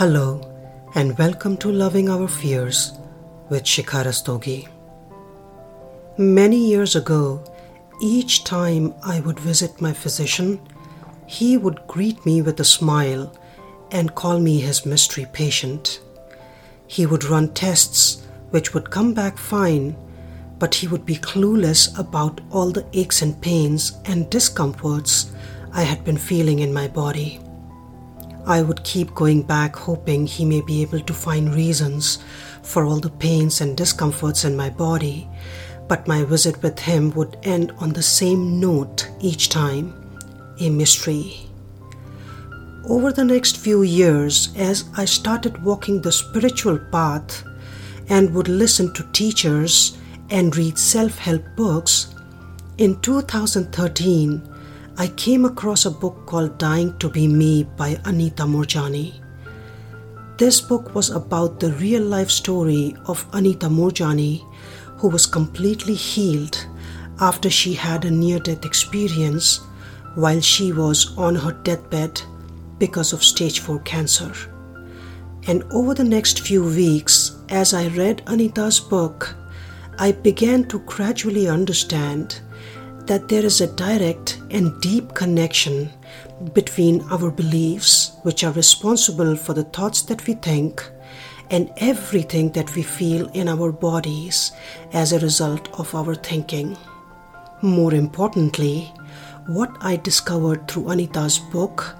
Hello, 0.00 0.40
and 0.94 1.18
welcome 1.18 1.58
to 1.58 1.70
Loving 1.70 2.08
Our 2.08 2.26
Fears 2.26 2.98
with 3.50 3.64
Shikhar 3.64 4.06
Rastogi. 4.06 4.66
Many 6.16 6.56
years 6.56 6.96
ago, 6.96 7.44
each 8.00 8.44
time 8.44 8.94
I 9.04 9.20
would 9.20 9.38
visit 9.38 9.78
my 9.78 9.92
physician, 9.92 10.58
he 11.26 11.58
would 11.58 11.86
greet 11.86 12.24
me 12.24 12.40
with 12.40 12.58
a 12.60 12.64
smile 12.64 13.30
and 13.90 14.14
call 14.14 14.40
me 14.40 14.58
his 14.58 14.86
mystery 14.86 15.26
patient. 15.34 16.00
He 16.86 17.04
would 17.04 17.24
run 17.24 17.52
tests 17.52 18.26
which 18.52 18.72
would 18.72 18.90
come 18.90 19.12
back 19.12 19.36
fine, 19.36 19.94
but 20.58 20.76
he 20.76 20.88
would 20.88 21.04
be 21.04 21.16
clueless 21.16 21.98
about 21.98 22.40
all 22.50 22.70
the 22.70 22.86
aches 22.94 23.20
and 23.20 23.38
pains 23.42 23.98
and 24.06 24.30
discomforts 24.30 25.30
I 25.74 25.82
had 25.82 26.06
been 26.06 26.16
feeling 26.16 26.60
in 26.60 26.72
my 26.72 26.88
body. 26.88 27.38
I 28.50 28.62
would 28.62 28.82
keep 28.82 29.14
going 29.14 29.42
back, 29.42 29.76
hoping 29.76 30.26
he 30.26 30.44
may 30.44 30.60
be 30.60 30.82
able 30.82 30.98
to 30.98 31.14
find 31.14 31.54
reasons 31.54 32.18
for 32.64 32.84
all 32.84 32.98
the 32.98 33.08
pains 33.08 33.60
and 33.60 33.76
discomforts 33.76 34.44
in 34.44 34.56
my 34.56 34.68
body, 34.68 35.28
but 35.86 36.08
my 36.08 36.24
visit 36.24 36.60
with 36.60 36.76
him 36.80 37.12
would 37.12 37.38
end 37.44 37.70
on 37.78 37.92
the 37.92 38.02
same 38.02 38.58
note 38.58 39.08
each 39.20 39.50
time 39.50 39.94
a 40.58 40.68
mystery. 40.68 41.46
Over 42.88 43.12
the 43.12 43.24
next 43.24 43.56
few 43.56 43.82
years, 43.84 44.52
as 44.56 44.82
I 44.96 45.04
started 45.04 45.62
walking 45.62 46.02
the 46.02 46.10
spiritual 46.10 46.80
path 46.90 47.44
and 48.08 48.34
would 48.34 48.48
listen 48.48 48.92
to 48.94 49.12
teachers 49.12 49.96
and 50.28 50.56
read 50.56 50.76
self 50.76 51.18
help 51.18 51.44
books, 51.54 52.16
in 52.78 53.00
2013, 53.00 54.42
I 55.00 55.08
came 55.08 55.46
across 55.46 55.86
a 55.86 55.90
book 55.90 56.26
called 56.26 56.58
Dying 56.58 56.98
to 56.98 57.08
Be 57.08 57.26
Me 57.26 57.64
by 57.64 57.98
Anita 58.04 58.42
Moorjani. 58.42 59.14
This 60.36 60.60
book 60.60 60.94
was 60.94 61.08
about 61.08 61.58
the 61.58 61.72
real 61.72 62.02
life 62.02 62.30
story 62.30 62.94
of 63.06 63.24
Anita 63.32 63.70
Moorjani, 63.70 64.44
who 64.98 65.08
was 65.08 65.24
completely 65.24 65.94
healed 65.94 66.66
after 67.18 67.48
she 67.48 67.72
had 67.72 68.04
a 68.04 68.10
near 68.10 68.40
death 68.40 68.66
experience 68.66 69.60
while 70.16 70.42
she 70.42 70.70
was 70.70 71.16
on 71.16 71.34
her 71.34 71.52
deathbed 71.52 72.20
because 72.76 73.14
of 73.14 73.24
stage 73.24 73.60
4 73.60 73.78
cancer. 73.78 74.34
And 75.46 75.64
over 75.72 75.94
the 75.94 76.04
next 76.04 76.40
few 76.40 76.62
weeks, 76.62 77.38
as 77.48 77.72
I 77.72 77.88
read 77.88 78.22
Anita's 78.26 78.78
book, 78.78 79.34
I 79.98 80.12
began 80.12 80.68
to 80.68 80.80
gradually 80.80 81.48
understand 81.48 82.42
that 83.06 83.28
there 83.28 83.44
is 83.44 83.60
a 83.60 83.66
direct 83.74 84.40
and 84.50 84.80
deep 84.80 85.14
connection 85.14 85.90
between 86.52 87.02
our 87.10 87.30
beliefs, 87.30 88.12
which 88.22 88.44
are 88.44 88.52
responsible 88.52 89.36
for 89.36 89.54
the 89.54 89.64
thoughts 89.64 90.02
that 90.02 90.26
we 90.26 90.34
think, 90.34 90.88
and 91.50 91.72
everything 91.78 92.52
that 92.52 92.74
we 92.74 92.82
feel 92.82 93.28
in 93.30 93.48
our 93.48 93.72
bodies 93.72 94.52
as 94.92 95.12
a 95.12 95.18
result 95.18 95.68
of 95.78 95.94
our 95.94 96.14
thinking. 96.14 96.76
More 97.62 97.92
importantly, 97.92 98.92
what 99.46 99.70
I 99.80 99.96
discovered 99.96 100.68
through 100.68 100.90
Anita's 100.90 101.38
book 101.38 101.96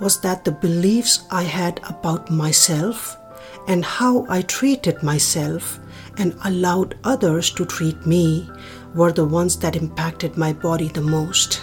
was 0.00 0.20
that 0.20 0.44
the 0.44 0.52
beliefs 0.52 1.26
I 1.30 1.42
had 1.42 1.80
about 1.88 2.30
myself 2.30 3.16
and 3.68 3.84
how 3.84 4.26
I 4.28 4.42
treated 4.42 5.02
myself 5.02 5.78
and 6.18 6.34
allowed 6.44 6.98
others 7.04 7.50
to 7.52 7.64
treat 7.64 8.06
me 8.06 8.50
were 8.94 9.12
the 9.12 9.24
ones 9.24 9.56
that 9.58 9.76
impacted 9.76 10.36
my 10.36 10.52
body 10.52 10.88
the 10.88 11.00
most. 11.00 11.62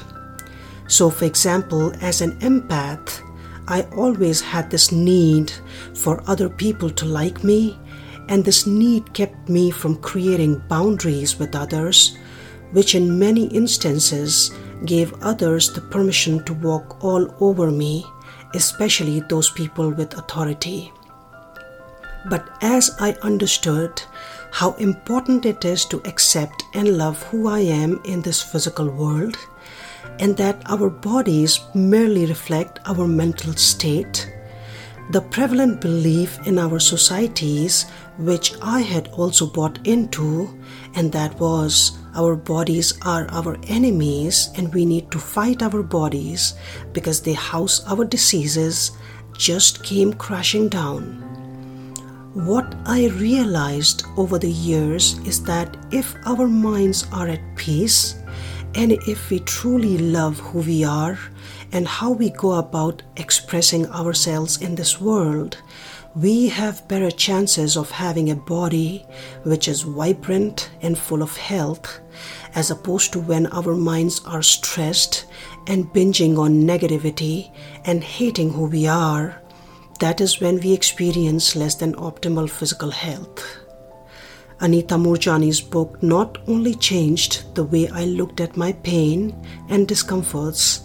So, 0.88 1.10
for 1.10 1.26
example, 1.26 1.94
as 2.02 2.22
an 2.22 2.40
empath, 2.40 3.22
I 3.68 3.82
always 3.98 4.40
had 4.40 4.72
this 4.72 4.92
need 4.92 5.52
for 5.94 6.24
other 6.28 6.50
people 6.50 6.90
to 6.92 7.06
like 7.06 7.44
me, 7.44 7.78
and 8.30 8.44
this 8.44 8.66
need 8.66 9.14
kept 9.14 9.50
me 9.50 9.72
from 9.72 10.02
creating 10.02 10.64
boundaries 10.70 11.38
with 11.38 11.56
others, 11.56 12.18
which 12.72 12.96
in 12.96 13.20
many 13.20 13.48
instances 13.48 14.52
gave 14.86 15.14
others 15.22 15.74
the 15.74 15.82
permission 15.82 16.44
to 16.46 16.54
walk 16.54 17.04
all 17.04 17.34
over 17.42 17.72
me, 17.72 18.06
especially 18.54 19.20
those 19.22 19.50
people 19.50 19.90
with 19.92 20.18
authority. 20.18 20.92
But 22.30 22.50
as 22.62 22.96
I 23.00 23.14
understood 23.22 24.02
how 24.52 24.74
important 24.74 25.46
it 25.46 25.66
is 25.66 25.86
to 25.86 26.02
accept 26.06 26.64
and 26.74 26.98
love 26.98 27.22
who 27.24 27.48
I 27.48 27.60
am 27.60 28.02
in 28.06 28.22
this 28.22 28.42
physical 28.42 28.90
world, 28.90 29.38
and 30.20 30.36
that 30.38 30.62
our 30.66 30.90
bodies 30.90 31.60
merely 31.74 32.26
reflect 32.26 32.80
our 32.86 33.08
mental 33.08 33.54
state, 33.54 34.34
the 35.12 35.22
prevalent 35.22 35.80
belief 35.80 36.40
in 36.48 36.60
our 36.60 36.80
societies, 36.80 37.86
which 38.18 38.54
I 38.62 38.82
had 38.82 39.10
also 39.10 39.46
bought 39.46 39.86
into, 39.88 40.58
and 40.96 41.12
that 41.12 41.40
was 41.40 41.98
our 42.16 42.36
bodies 42.36 42.98
are 43.06 43.30
our 43.30 43.58
enemies 43.68 44.50
and 44.56 44.74
we 44.74 44.86
need 44.86 45.12
to 45.12 45.20
fight 45.20 45.62
our 45.62 45.84
bodies 45.84 46.56
because 46.92 47.22
they 47.22 47.34
house 47.34 47.86
our 47.86 48.04
diseases, 48.04 48.92
just 49.38 49.84
came 49.84 50.14
crashing 50.14 50.68
down. 50.68 51.27
What 52.46 52.76
I 52.86 53.08
realized 53.08 54.06
over 54.16 54.38
the 54.38 54.52
years 54.52 55.18
is 55.26 55.42
that 55.46 55.76
if 55.90 56.16
our 56.28 56.48
minds 56.48 57.08
are 57.12 57.28
at 57.28 57.42
peace, 57.56 58.22
and 58.76 58.92
if 58.92 59.32
we 59.32 59.40
truly 59.40 59.98
love 59.98 60.40
who 60.40 60.60
we 60.60 60.84
are 60.84 61.18
and 61.72 61.88
how 61.88 62.12
we 62.12 62.30
go 62.30 62.52
about 62.52 63.02
expressing 63.16 63.88
ourselves 63.88 64.62
in 64.62 64.76
this 64.76 65.02
world, 65.02 65.58
we 66.16 66.48
have 66.50 66.88
better 66.88 67.10
chances 67.10 67.76
of 67.76 67.90
having 67.90 68.30
a 68.30 68.36
body 68.36 69.04
which 69.42 69.68
is 69.68 69.82
vibrant 69.82 70.70
and 70.84 70.96
full 70.96 71.24
of 71.24 71.36
health, 71.38 72.00
as 72.54 72.70
opposed 72.70 73.14
to 73.14 73.20
when 73.20 73.48
our 73.48 73.74
minds 73.74 74.22
are 74.26 74.44
stressed 74.44 75.26
and 75.66 75.92
binging 75.92 76.38
on 76.38 76.68
negativity 76.68 77.50
and 77.84 78.04
hating 78.04 78.52
who 78.52 78.66
we 78.66 78.86
are 78.86 79.42
that 80.00 80.22
is 80.22 80.40
when 80.40 80.60
we 80.60 80.74
experience 80.74 81.56
less 81.56 81.76
than 81.76 81.94
optimal 81.96 82.50
physical 82.50 82.92
health. 82.92 83.58
Anita 84.60 84.96
Moorjani's 84.96 85.62
book 85.62 86.02
not 86.02 86.40
only 86.48 86.74
changed 86.74 87.54
the 87.56 87.64
way 87.64 87.88
I 87.90 88.06
looked 88.06 88.42
at 88.42 88.58
my 88.58 88.74
pain 88.74 89.36
and 89.70 89.88
discomforts, 89.88 90.82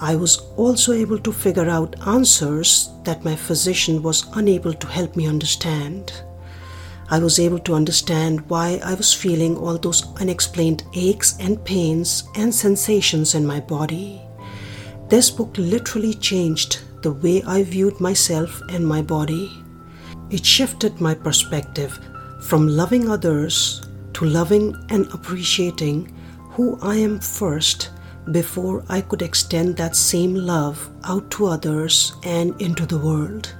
I 0.00 0.16
was 0.16 0.36
also 0.56 0.92
able 0.92 1.18
to 1.20 1.32
figure 1.32 1.70
out 1.70 1.96
answers 2.06 2.90
that 3.04 3.24
my 3.24 3.34
physician 3.34 4.02
was 4.02 4.26
unable 4.34 4.74
to 4.74 4.86
help 4.86 5.16
me 5.16 5.26
understand. 5.26 6.12
I 7.08 7.18
was 7.18 7.38
able 7.38 7.60
to 7.60 7.74
understand 7.74 8.48
why 8.50 8.80
I 8.84 8.92
was 8.94 9.14
feeling 9.14 9.56
all 9.56 9.78
those 9.78 10.14
unexplained 10.20 10.82
aches 10.94 11.36
and 11.40 11.64
pains 11.64 12.24
and 12.34 12.54
sensations 12.54 13.34
in 13.34 13.46
my 13.46 13.60
body. 13.60 14.20
This 15.08 15.30
book 15.30 15.56
literally 15.56 16.14
changed 16.14 16.80
the 17.06 17.12
way 17.12 17.40
I 17.46 17.62
viewed 17.62 18.00
myself 18.00 18.60
and 18.68 18.84
my 18.84 19.00
body. 19.00 19.62
It 20.28 20.44
shifted 20.44 21.00
my 21.00 21.14
perspective 21.14 22.00
from 22.42 22.66
loving 22.66 23.08
others 23.08 23.86
to 24.14 24.24
loving 24.24 24.74
and 24.88 25.06
appreciating 25.14 26.12
who 26.54 26.76
I 26.82 26.96
am 26.96 27.20
first 27.20 27.90
before 28.32 28.84
I 28.88 29.02
could 29.02 29.22
extend 29.22 29.76
that 29.76 29.94
same 29.94 30.34
love 30.34 30.90
out 31.04 31.30
to 31.30 31.46
others 31.46 32.12
and 32.24 32.60
into 32.60 32.86
the 32.86 32.98
world. 32.98 33.54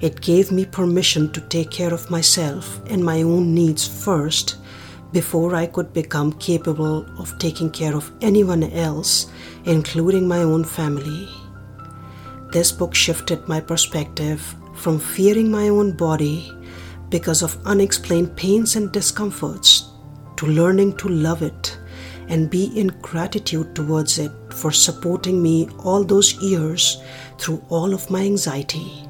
It 0.00 0.20
gave 0.20 0.52
me 0.52 0.64
permission 0.64 1.32
to 1.32 1.40
take 1.40 1.72
care 1.72 1.92
of 1.92 2.08
myself 2.08 2.80
and 2.86 3.04
my 3.04 3.22
own 3.22 3.52
needs 3.52 3.84
first 4.04 4.58
before 5.10 5.56
I 5.56 5.66
could 5.66 5.92
become 5.92 6.34
capable 6.34 7.04
of 7.18 7.36
taking 7.40 7.72
care 7.72 7.96
of 7.96 8.12
anyone 8.20 8.62
else, 8.62 9.26
including 9.64 10.28
my 10.28 10.44
own 10.44 10.62
family. 10.62 11.28
This 12.52 12.72
book 12.72 12.94
shifted 12.96 13.46
my 13.46 13.60
perspective 13.60 14.56
from 14.74 14.98
fearing 14.98 15.50
my 15.50 15.68
own 15.68 15.92
body 15.92 16.52
because 17.08 17.42
of 17.42 17.58
unexplained 17.64 18.36
pains 18.36 18.74
and 18.74 18.90
discomforts 18.90 19.90
to 20.36 20.46
learning 20.46 20.96
to 20.96 21.08
love 21.08 21.42
it 21.42 21.78
and 22.28 22.50
be 22.50 22.66
in 22.78 22.88
gratitude 23.02 23.74
towards 23.74 24.18
it 24.18 24.32
for 24.52 24.72
supporting 24.72 25.40
me 25.40 25.68
all 25.84 26.02
those 26.02 26.34
years 26.42 27.02
through 27.38 27.64
all 27.68 27.94
of 27.94 28.10
my 28.10 28.22
anxiety. 28.22 29.04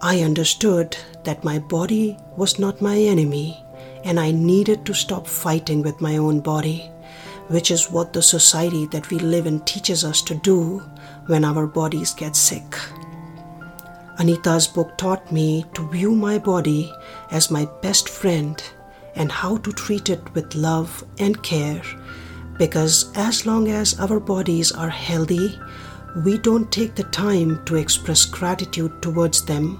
I 0.00 0.20
understood 0.20 0.96
that 1.24 1.44
my 1.44 1.58
body 1.58 2.16
was 2.36 2.58
not 2.58 2.80
my 2.80 2.96
enemy 2.96 3.62
and 4.04 4.20
I 4.20 4.30
needed 4.30 4.86
to 4.86 4.94
stop 4.94 5.26
fighting 5.26 5.82
with 5.82 6.00
my 6.00 6.16
own 6.16 6.40
body, 6.40 6.90
which 7.48 7.70
is 7.70 7.90
what 7.90 8.12
the 8.12 8.22
society 8.22 8.86
that 8.86 9.10
we 9.10 9.18
live 9.18 9.46
in 9.46 9.60
teaches 9.60 10.04
us 10.04 10.22
to 10.22 10.34
do 10.34 10.78
when 11.26 11.44
our 11.44 11.66
bodies 11.66 12.14
get 12.14 12.36
sick. 12.36 12.76
Anita's 14.18 14.66
book 14.66 14.96
taught 14.96 15.30
me 15.30 15.64
to 15.74 15.88
view 15.90 16.14
my 16.14 16.38
body 16.38 16.92
as 17.30 17.50
my 17.50 17.66
best 17.82 18.08
friend 18.08 18.62
and 19.14 19.30
how 19.30 19.56
to 19.58 19.72
treat 19.72 20.08
it 20.10 20.34
with 20.34 20.54
love 20.54 21.04
and 21.18 21.42
care 21.42 21.82
because 22.58 23.12
as 23.16 23.44
long 23.44 23.68
as 23.68 24.00
our 24.00 24.18
bodies 24.18 24.72
are 24.72 24.88
healthy, 24.88 25.58
we 26.24 26.38
don't 26.38 26.72
take 26.72 26.94
the 26.94 27.04
time 27.04 27.62
to 27.66 27.76
express 27.76 28.24
gratitude 28.24 29.02
towards 29.02 29.44
them 29.44 29.78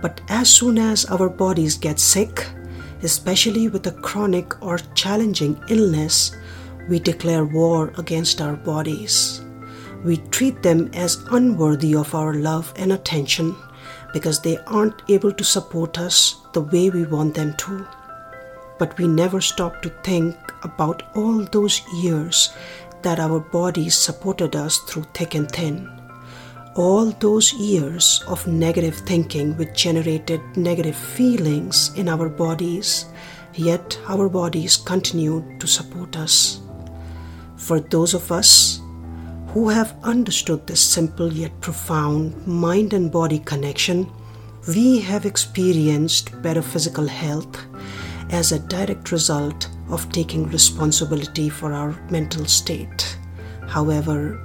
But 0.00 0.20
as 0.28 0.48
soon 0.48 0.78
as 0.78 1.04
our 1.06 1.28
bodies 1.28 1.76
get 1.76 1.98
sick, 1.98 2.46
especially 3.02 3.68
with 3.68 3.86
a 3.86 3.92
chronic 3.92 4.60
or 4.62 4.78
challenging 4.94 5.60
illness, 5.68 6.36
we 6.88 6.98
declare 6.98 7.44
war 7.44 7.92
against 7.98 8.40
our 8.40 8.56
bodies. 8.56 9.42
We 10.04 10.16
treat 10.16 10.62
them 10.62 10.90
as 10.94 11.24
unworthy 11.30 11.94
of 11.94 12.14
our 12.14 12.34
love 12.34 12.72
and 12.76 12.92
attention 12.92 13.54
because 14.12 14.40
they 14.40 14.56
aren't 14.66 15.02
able 15.08 15.32
to 15.32 15.44
support 15.44 15.98
us 15.98 16.36
the 16.52 16.62
way 16.62 16.90
we 16.90 17.04
want 17.04 17.34
them 17.34 17.54
to. 17.58 17.86
But 18.78 18.96
we 18.96 19.08
never 19.08 19.40
stop 19.40 19.82
to 19.82 19.90
think 20.02 20.36
about 20.62 21.02
all 21.16 21.44
those 21.44 21.82
years 21.94 22.50
that 23.02 23.20
our 23.20 23.40
bodies 23.40 23.96
supported 23.96 24.56
us 24.56 24.78
through 24.78 25.04
thick 25.14 25.34
and 25.34 25.50
thin. 25.50 25.90
All 26.74 27.10
those 27.10 27.52
years 27.54 28.22
of 28.28 28.46
negative 28.46 28.96
thinking 28.98 29.56
which 29.56 29.74
generated 29.74 30.40
negative 30.56 30.96
feelings 30.96 31.92
in 31.96 32.08
our 32.08 32.28
bodies, 32.28 33.06
yet 33.54 33.98
our 34.06 34.28
bodies 34.28 34.76
continued 34.76 35.60
to 35.60 35.66
support 35.66 36.16
us. 36.16 36.60
For 37.68 37.80
those 37.80 38.14
of 38.14 38.32
us 38.32 38.80
who 39.48 39.68
have 39.68 39.94
understood 40.02 40.66
this 40.66 40.80
simple 40.80 41.30
yet 41.30 41.60
profound 41.60 42.46
mind 42.46 42.94
and 42.94 43.12
body 43.12 43.40
connection, 43.40 44.10
we 44.66 45.00
have 45.00 45.26
experienced 45.26 46.40
better 46.40 46.62
physical 46.62 47.06
health 47.06 47.58
as 48.30 48.52
a 48.52 48.58
direct 48.58 49.12
result 49.12 49.68
of 49.90 50.10
taking 50.12 50.48
responsibility 50.48 51.50
for 51.50 51.74
our 51.74 51.90
mental 52.08 52.46
state. 52.46 53.18
However, 53.66 54.40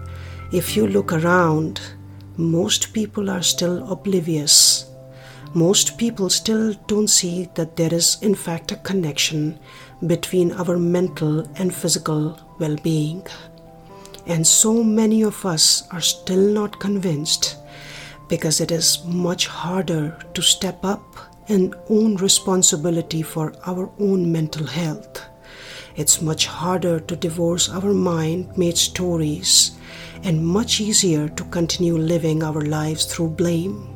if 0.52 0.76
you 0.76 0.86
look 0.86 1.14
around, 1.14 1.80
most 2.36 2.92
people 2.92 3.30
are 3.30 3.42
still 3.42 3.90
oblivious. 3.90 4.92
Most 5.54 5.98
people 5.98 6.30
still 6.30 6.74
don't 6.88 7.08
see 7.08 7.48
that 7.56 7.78
there 7.78 7.94
is, 7.94 8.18
in 8.22 8.36
fact, 8.36 8.74
a 8.74 8.76
connection 8.78 9.60
between 10.08 10.52
our 10.54 10.78
mental 10.78 11.48
and 11.56 11.74
physical 11.74 12.40
well 12.60 12.76
being. 12.84 13.26
And 14.26 14.46
so 14.46 14.84
many 14.84 15.22
of 15.24 15.46
us 15.46 15.84
are 15.92 16.02
still 16.02 16.54
not 16.54 16.80
convinced 16.80 17.58
because 18.30 18.62
it 18.62 18.72
is 18.72 19.04
much 19.06 19.48
harder 19.48 20.18
to 20.34 20.42
step 20.42 20.84
up 20.84 21.04
and 21.50 21.76
own 21.90 22.16
responsibility 22.16 23.22
for 23.22 23.54
our 23.66 23.92
own 24.00 24.32
mental 24.32 24.66
health. 24.66 25.22
It's 25.96 26.22
much 26.22 26.48
harder 26.48 27.00
to 27.00 27.16
divorce 27.16 27.70
our 27.70 27.94
mind 27.94 28.58
made 28.58 28.78
stories 28.78 29.72
and 30.24 30.46
much 30.46 30.80
easier 30.80 31.28
to 31.30 31.44
continue 31.46 31.98
living 31.98 32.44
our 32.44 32.62
lives 32.62 33.06
through 33.06 33.30
blame. 33.30 33.93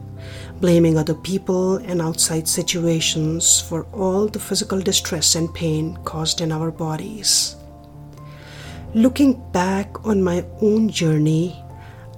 Blaming 0.60 0.98
other 0.98 1.14
people 1.14 1.78
and 1.78 2.02
outside 2.02 2.48
situations 2.48 3.62
for 3.62 3.86
all 3.94 4.28
the 4.28 4.40
physical 4.40 4.80
distress 4.80 5.36
and 5.36 5.54
pain 5.54 5.98
caused 6.04 6.42
in 6.42 6.52
our 6.52 6.72
bodies. 6.72 7.56
Looking 8.94 9.42
back 9.52 10.06
on 10.06 10.24
my 10.24 10.46
own 10.62 10.90
journey, 10.90 11.62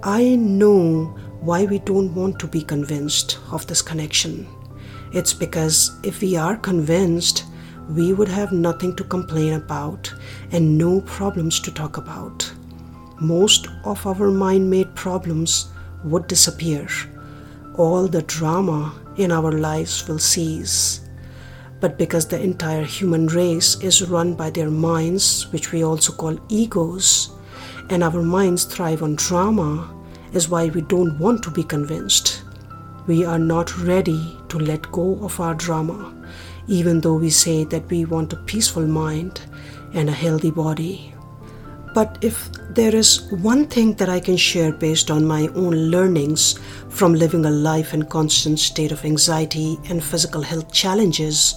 I 0.02 0.36
know 0.36 1.16
why 1.40 1.64
we 1.64 1.78
don't 1.80 2.14
want 2.14 2.38
to 2.38 2.46
be 2.46 2.62
convinced 2.62 3.38
of 3.52 3.66
this 3.66 3.82
connection. 3.82 4.46
It's 5.12 5.34
because 5.34 5.90
if 6.04 6.20
we 6.20 6.36
are 6.36 6.56
convinced, 6.56 7.44
we 7.90 8.12
would 8.12 8.28
have 8.28 8.52
nothing 8.52 8.94
to 8.96 9.04
complain 9.04 9.54
about 9.54 10.12
and 10.52 10.78
no 10.78 11.00
problems 11.02 11.58
to 11.60 11.72
talk 11.72 11.96
about. 11.96 12.50
Most 13.20 13.66
of 13.84 14.06
our 14.06 14.30
mind 14.30 14.70
made 14.70 14.94
problems 14.94 15.66
would 16.04 16.26
disappear. 16.28 16.86
All 17.80 18.08
the 18.08 18.20
drama 18.20 18.92
in 19.16 19.32
our 19.32 19.52
lives 19.52 20.06
will 20.06 20.18
cease. 20.18 21.00
But 21.80 21.96
because 21.96 22.26
the 22.26 22.38
entire 22.38 22.84
human 22.84 23.26
race 23.28 23.80
is 23.80 24.06
run 24.06 24.34
by 24.34 24.50
their 24.50 24.68
minds, 24.70 25.50
which 25.50 25.72
we 25.72 25.82
also 25.82 26.12
call 26.12 26.38
egos, 26.50 27.30
and 27.88 28.04
our 28.04 28.20
minds 28.20 28.64
thrive 28.64 29.02
on 29.02 29.14
drama, 29.14 29.88
is 30.34 30.50
why 30.50 30.68
we 30.68 30.82
don't 30.82 31.18
want 31.18 31.42
to 31.44 31.50
be 31.50 31.62
convinced. 31.62 32.42
We 33.06 33.24
are 33.24 33.38
not 33.38 33.74
ready 33.78 34.36
to 34.50 34.58
let 34.58 34.92
go 34.92 35.18
of 35.24 35.40
our 35.40 35.54
drama, 35.54 36.12
even 36.68 37.00
though 37.00 37.16
we 37.16 37.30
say 37.30 37.64
that 37.64 37.88
we 37.88 38.04
want 38.04 38.34
a 38.34 38.44
peaceful 38.44 38.86
mind 38.86 39.40
and 39.94 40.10
a 40.10 40.20
healthy 40.24 40.50
body. 40.50 41.14
But 41.92 42.18
if 42.20 42.50
there 42.74 42.94
is 42.94 43.30
one 43.32 43.66
thing 43.66 43.94
that 43.94 44.08
I 44.08 44.20
can 44.20 44.36
share 44.36 44.72
based 44.72 45.10
on 45.10 45.26
my 45.26 45.48
own 45.48 45.90
learnings 45.90 46.58
from 46.88 47.14
living 47.14 47.44
a 47.44 47.50
life 47.50 47.92
in 47.92 48.04
constant 48.04 48.60
state 48.60 48.92
of 48.92 49.04
anxiety 49.04 49.76
and 49.88 50.02
physical 50.02 50.42
health 50.42 50.72
challenges, 50.72 51.56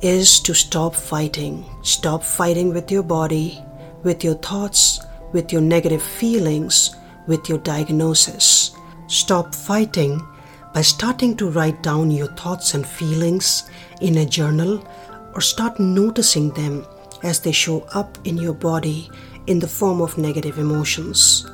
is 0.00 0.40
to 0.40 0.54
stop 0.54 0.94
fighting. 0.94 1.64
Stop 1.82 2.24
fighting 2.24 2.72
with 2.72 2.90
your 2.90 3.02
body, 3.02 3.62
with 4.02 4.24
your 4.24 4.34
thoughts, 4.34 5.00
with 5.32 5.52
your 5.52 5.60
negative 5.60 6.02
feelings, 6.02 6.96
with 7.26 7.48
your 7.48 7.58
diagnosis. 7.58 8.72
Stop 9.08 9.54
fighting 9.54 10.26
by 10.72 10.80
starting 10.80 11.36
to 11.36 11.50
write 11.50 11.82
down 11.82 12.10
your 12.10 12.28
thoughts 12.28 12.74
and 12.74 12.86
feelings 12.86 13.70
in 14.00 14.18
a 14.18 14.26
journal 14.26 14.86
or 15.34 15.40
start 15.40 15.78
noticing 15.78 16.50
them 16.54 16.86
as 17.22 17.40
they 17.40 17.52
show 17.52 17.80
up 17.92 18.18
in 18.24 18.38
your 18.38 18.54
body 18.54 19.10
in 19.46 19.58
the 19.58 19.68
form 19.68 20.00
of 20.00 20.18
negative 20.18 20.58
emotions. 20.58 21.50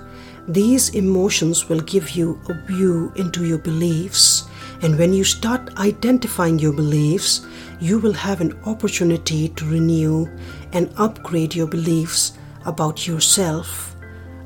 These 0.48 0.90
emotions 0.90 1.68
will 1.68 1.80
give 1.80 2.10
you 2.10 2.40
a 2.48 2.54
view 2.66 3.12
into 3.16 3.44
your 3.44 3.58
beliefs, 3.58 4.48
and 4.82 4.98
when 4.98 5.12
you 5.12 5.24
start 5.24 5.76
identifying 5.78 6.58
your 6.58 6.72
beliefs, 6.72 7.44
you 7.80 7.98
will 7.98 8.12
have 8.12 8.40
an 8.40 8.58
opportunity 8.64 9.48
to 9.48 9.64
renew 9.64 10.28
and 10.72 10.92
upgrade 10.96 11.54
your 11.54 11.66
beliefs 11.66 12.38
about 12.64 13.06
yourself, 13.06 13.96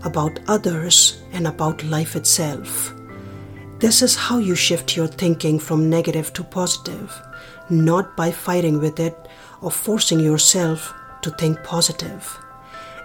about 0.05 0.41
others, 0.49 1.21
and 1.33 1.47
about 1.47 1.85
life 1.85 2.17
itself. 2.17 2.95
This 3.79 4.03
is 4.03 4.17
how 4.17 4.39
you 4.39 4.55
shift 4.55 4.97
your 4.97 5.07
thinking 5.07 5.59
from 5.59 5.91
negative 5.91 6.33
to 6.35 6.45
positive, 6.45 7.19
not 7.69 8.17
by 8.17 8.31
fighting 8.31 8.79
with 8.79 9.01
it 9.01 9.17
or 9.61 9.71
forcing 9.71 10.21
yourself 10.21 10.95
to 11.23 11.31
think 11.31 11.63
positive. 11.63 12.39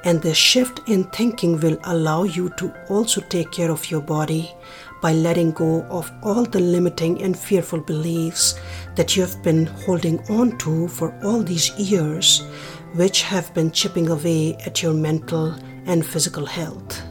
And 0.05 0.21
this 0.21 0.37
shift 0.37 0.81
in 0.87 1.05
thinking 1.05 1.59
will 1.59 1.79
allow 1.83 2.23
you 2.23 2.49
to 2.57 2.71
also 2.89 3.21
take 3.21 3.51
care 3.51 3.71
of 3.71 3.89
your 3.89 4.01
body 4.01 4.51
by 5.01 5.13
letting 5.13 5.51
go 5.51 5.81
of 5.89 6.11
all 6.21 6.45
the 6.45 6.59
limiting 6.59 7.21
and 7.23 7.37
fearful 7.37 7.79
beliefs 7.79 8.59
that 8.95 9.15
you 9.15 9.23
have 9.23 9.41
been 9.41 9.65
holding 9.65 10.19
on 10.29 10.57
to 10.59 10.87
for 10.87 11.11
all 11.23 11.41
these 11.41 11.71
years, 11.79 12.43
which 12.93 13.23
have 13.23 13.51
been 13.55 13.71
chipping 13.71 14.09
away 14.09 14.55
at 14.65 14.83
your 14.83 14.93
mental 14.93 15.55
and 15.85 16.05
physical 16.05 16.45
health. 16.45 17.01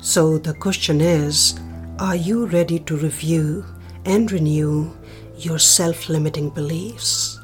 So 0.00 0.38
the 0.38 0.54
question 0.54 1.02
is 1.02 1.54
are 1.98 2.16
you 2.16 2.46
ready 2.46 2.78
to 2.80 2.96
review 2.96 3.64
and 4.06 4.32
renew 4.32 4.90
your 5.36 5.58
self 5.58 6.08
limiting 6.08 6.48
beliefs? 6.48 7.41